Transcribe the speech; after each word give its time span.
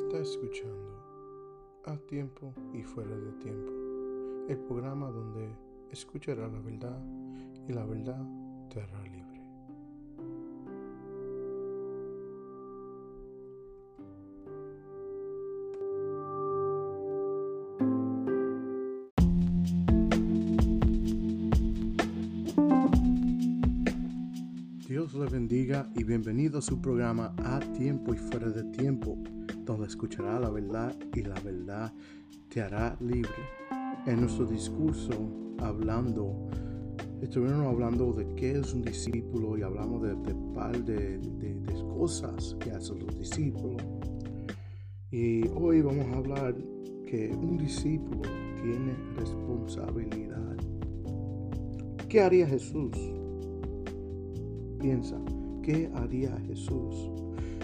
Está 0.00 0.18
escuchando 0.18 1.82
a 1.84 1.94
tiempo 2.08 2.54
y 2.72 2.82
fuera 2.82 3.14
de 3.14 3.32
tiempo, 3.32 3.70
el 4.48 4.58
programa 4.60 5.10
donde 5.10 5.54
escuchará 5.90 6.48
la 6.48 6.58
verdad 6.58 6.98
y 7.68 7.72
la 7.74 7.84
verdad 7.84 8.26
te 8.70 8.80
hará 8.80 8.98
Dios 25.00 25.14
le 25.14 25.30
bendiga 25.30 25.90
y 25.96 26.04
bienvenido 26.04 26.58
a 26.58 26.60
su 26.60 26.78
programa 26.78 27.34
A 27.38 27.58
Tiempo 27.72 28.12
y 28.12 28.18
Fuera 28.18 28.50
de 28.50 28.64
Tiempo, 28.64 29.16
donde 29.64 29.86
escuchará 29.86 30.38
la 30.38 30.50
verdad 30.50 30.94
y 31.14 31.22
la 31.22 31.40
verdad 31.40 31.90
te 32.50 32.60
hará 32.60 32.98
libre. 33.00 33.32
En 34.04 34.20
nuestro 34.20 34.44
discurso, 34.44 35.56
hablando, 35.58 36.50
estuvimos 37.22 37.66
hablando 37.66 38.12
de 38.12 38.26
qué 38.34 38.58
es 38.58 38.74
un 38.74 38.82
discípulo 38.82 39.56
y 39.56 39.62
hablamos 39.62 40.02
de, 40.02 40.14
de 40.16 40.34
par 40.54 40.84
de, 40.84 41.16
de, 41.16 41.54
de 41.54 41.74
cosas 41.96 42.54
que 42.60 42.70
hacen 42.70 42.98
los 42.98 43.18
discípulos. 43.18 43.82
Y 45.10 45.48
hoy 45.48 45.80
vamos 45.80 46.08
a 46.08 46.18
hablar 46.18 46.54
que 47.06 47.34
un 47.40 47.56
discípulo 47.56 48.20
tiene 48.62 48.94
responsabilidad. 49.16 50.58
¿Qué 52.06 52.20
haría 52.20 52.46
Jesús? 52.46 53.19
Piensa, 54.80 55.20
¿qué 55.62 55.90
haría 55.94 56.34
Jesús? 56.46 57.10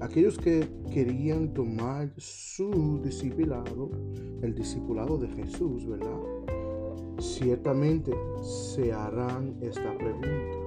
Aquellos 0.00 0.38
que 0.38 0.68
querían 0.92 1.52
tomar 1.52 2.12
su 2.16 3.00
discipulado, 3.02 3.90
el 4.42 4.54
discipulado 4.54 5.18
de 5.18 5.26
Jesús, 5.28 5.86
¿verdad? 5.88 6.20
Ciertamente 7.18 8.12
se 8.42 8.92
harán 8.92 9.56
esta 9.60 9.92
pregunta 9.98 10.58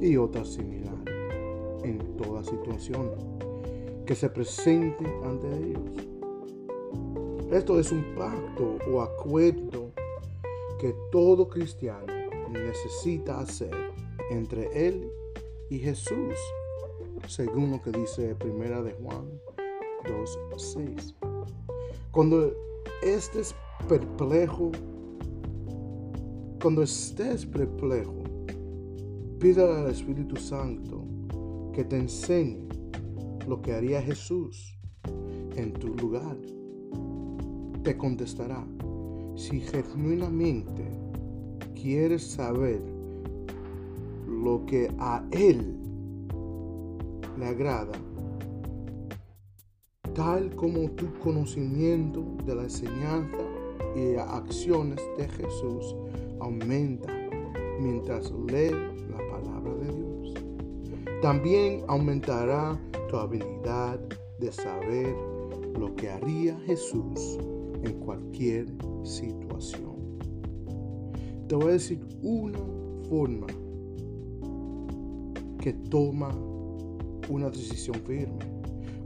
y 0.00 0.16
otras 0.16 0.54
similares 0.54 1.14
en 1.84 1.98
toda 2.16 2.42
situación 2.42 3.12
que 4.04 4.16
se 4.16 4.28
presente 4.28 5.06
ante 5.24 5.46
ellos. 5.56 6.08
Esto 7.52 7.78
es 7.78 7.92
un 7.92 8.04
pacto 8.16 8.76
o 8.90 9.02
acuerdo 9.02 9.92
que 10.80 10.92
todo 11.12 11.48
cristiano 11.48 12.12
necesita 12.50 13.38
hacer 13.38 13.92
entre 14.32 14.88
él 14.88 15.10
y 15.68 15.78
Jesús, 15.78 16.34
según 17.28 17.70
lo 17.70 17.82
que 17.82 17.92
dice 17.92 18.34
Primera 18.34 18.82
de 18.82 18.92
Juan 18.92 19.40
2:6. 20.04 21.14
Cuando 22.10 22.52
estés 23.02 23.54
perplejo, 23.88 24.72
cuando 26.60 26.82
estés 26.82 27.46
perplejo, 27.46 28.22
pídale 29.38 29.80
al 29.80 29.90
Espíritu 29.90 30.36
Santo 30.36 31.04
que 31.72 31.84
te 31.84 31.96
enseñe 31.96 32.68
lo 33.48 33.60
que 33.60 33.72
haría 33.72 34.02
Jesús 34.02 34.78
en 35.56 35.72
tu 35.72 35.88
lugar. 35.88 36.36
Te 37.82 37.96
contestará 37.96 38.64
si 39.34 39.60
genuinamente 39.60 40.84
quieres 41.74 42.22
saber 42.22 42.91
lo 44.42 44.66
que 44.66 44.90
a 44.98 45.24
Él 45.30 45.76
le 47.38 47.46
agrada, 47.46 47.92
tal 50.14 50.54
como 50.56 50.90
tu 50.90 51.12
conocimiento 51.20 52.24
de 52.44 52.54
la 52.54 52.62
enseñanza 52.64 53.38
y 53.94 54.16
acciones 54.16 55.00
de 55.16 55.28
Jesús 55.28 55.94
aumenta 56.40 57.12
mientras 57.80 58.32
lee 58.50 58.72
la 59.10 59.18
palabra 59.30 59.74
de 59.74 59.94
Dios. 59.94 60.34
También 61.22 61.84
aumentará 61.86 62.78
tu 63.08 63.16
habilidad 63.16 64.00
de 64.40 64.50
saber 64.50 65.14
lo 65.78 65.94
que 65.94 66.10
haría 66.10 66.58
Jesús 66.66 67.38
en 67.84 67.92
cualquier 68.00 68.66
situación. 69.04 70.18
Te 71.46 71.54
voy 71.54 71.68
a 71.68 71.72
decir 71.72 72.00
una 72.22 72.58
forma 73.08 73.46
que 75.62 75.72
toma 75.72 76.28
una 77.28 77.48
decisión 77.48 77.94
firme. 78.04 78.52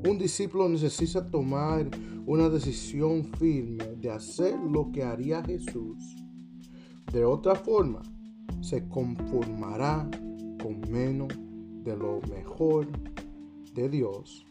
Un 0.09 0.17
discípulo 0.17 0.69
necesita 0.69 1.29
tomar 1.29 1.87
una 2.25 2.49
decisión 2.49 3.25
firme 3.39 3.85
de 4.01 4.11
hacer 4.11 4.59
lo 4.59 4.91
que 4.91 5.05
haría 5.05 5.45
Jesús. 5.45 6.17
De 7.13 7.27
otra 7.27 7.55
forma, 7.55 8.01
se 8.63 8.89
conformará 8.89 10.09
con 10.63 10.81
menos 10.91 11.29
de 11.85 11.95
lo 11.95 12.23
mejor 12.31 12.89
de 13.75 13.89
Dios 13.91 14.47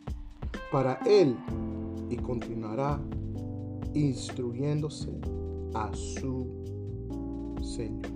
para 0.72 1.00
Él 1.08 1.36
y 2.10 2.18
continuará 2.18 3.02
instruyéndose 3.96 5.20
a 5.74 5.92
su 5.96 6.46
Señor. 7.64 8.14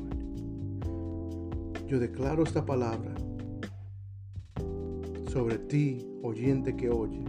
Yo 1.87 1.97
declaro 1.97 2.43
esta 2.43 2.63
palabra 2.63 3.15
sobre 5.29 5.59
ti, 5.59 6.07
oyente 6.23 6.75
que 6.75 6.89
oye. 6.89 7.23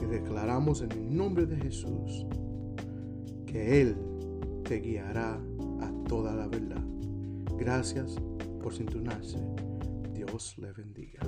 Y 0.00 0.04
declaramos 0.06 0.80
en 0.80 0.92
el 0.92 1.16
nombre 1.16 1.44
de 1.44 1.56
Jesús 1.56 2.24
que 3.46 3.80
Él 3.80 3.96
te 4.62 4.80
guiará 4.80 5.40
a 5.80 5.92
toda 6.08 6.34
la 6.34 6.46
verdad. 6.46 6.84
Gracias 7.58 8.16
por 8.62 8.72
sintonarse. 8.72 9.38
Dios 10.12 10.56
le 10.58 10.72
bendiga. 10.72 11.20